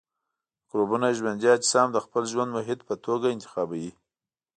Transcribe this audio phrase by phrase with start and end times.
[0.63, 3.89] مکروبونه ژوندي اجسام د خپل ژوند محیط په توګه انتخابوي.